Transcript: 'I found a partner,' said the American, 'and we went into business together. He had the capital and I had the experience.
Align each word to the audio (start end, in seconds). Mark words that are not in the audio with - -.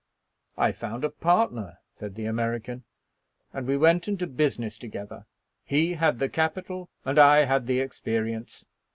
'I 0.57 0.71
found 0.71 1.03
a 1.03 1.11
partner,' 1.11 1.77
said 1.99 2.15
the 2.15 2.25
American, 2.25 2.83
'and 3.53 3.67
we 3.67 3.77
went 3.77 4.07
into 4.07 4.25
business 4.25 4.79
together. 4.79 5.27
He 5.63 5.93
had 5.93 6.17
the 6.17 6.27
capital 6.27 6.89
and 7.05 7.19
I 7.19 7.45
had 7.45 7.67
the 7.67 7.81
experience. 7.81 8.65